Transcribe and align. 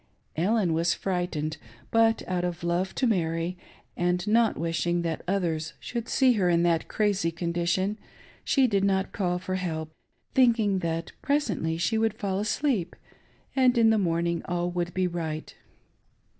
Ellen 0.35 0.73
was 0.73 0.95
frightened; 0.95 1.57
but 1.91 2.23
out 2.27 2.43
of 2.43 2.63
love 2.63 2.95
to 2.95 3.05
Mary, 3.05 3.55
and 3.95 4.27
not 4.27 4.57
wishing 4.57 5.03
that 5.03 5.21
others 5.27 5.73
should 5.79 6.09
see 6.09 6.33
her 6.33 6.49
in 6.49 6.63
that 6.63 6.87
crazy 6.87 7.29
condition, 7.31 7.99
she 8.43 8.65
did 8.65 8.83
not 8.83 9.11
call 9.11 9.37
for 9.37 9.53
help, 9.57 9.93
thinking 10.33 10.79
tjj^t 10.79 11.11
presently 11.21 11.77
she 11.77 11.99
would 11.99 12.15
fall 12.15 12.39
asleep 12.39 12.95
and 13.55 13.77
in 13.77 13.91
the 13.91 13.99
morning 13.99 14.41
all 14.47 14.71
would 14.71 14.91
be 14.95 15.05
right. 15.05 15.53